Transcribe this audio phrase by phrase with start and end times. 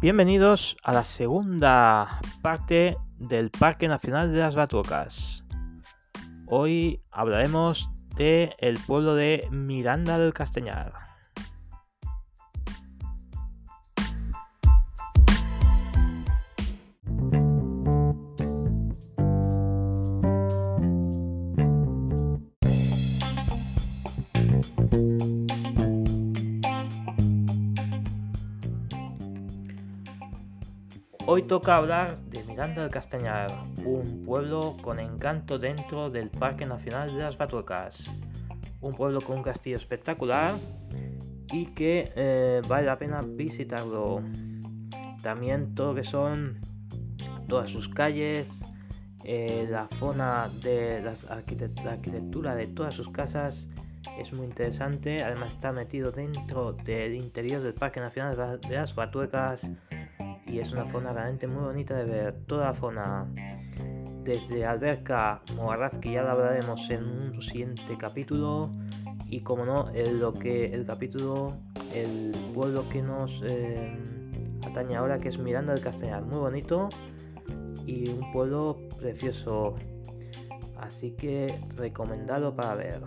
[0.00, 5.44] Bienvenidos a la segunda parte del Parque Nacional de las Batuecas.
[6.46, 10.94] Hoy hablaremos de el pueblo de Miranda del Castañar.
[31.26, 33.52] Hoy toca hablar de Miranda del Castañar,
[33.84, 38.10] un pueblo con encanto dentro del Parque Nacional de las Batuecas.
[38.80, 40.54] Un pueblo con un castillo espectacular
[41.52, 44.22] y que eh, vale la pena visitarlo.
[45.22, 46.58] También todo lo que son
[47.48, 48.64] todas sus calles,
[49.24, 53.68] eh, la zona de la arquitectura de todas sus casas
[54.18, 55.22] es muy interesante.
[55.22, 59.68] Además está metido dentro del interior del Parque Nacional de las Batuecas
[60.50, 62.34] y es una zona realmente muy bonita de ver.
[62.46, 63.26] Toda la zona
[64.24, 68.70] desde Alberca, Mogarraz, que ya la hablaremos en un siguiente capítulo.
[69.28, 71.52] Y como no, el, lo que, el capítulo,
[71.94, 73.96] el pueblo que nos eh,
[74.66, 76.24] atañe ahora, que es Miranda del Castellar.
[76.24, 76.88] Muy bonito
[77.86, 79.76] y un pueblo precioso.
[80.80, 83.02] Así que recomendado para ver.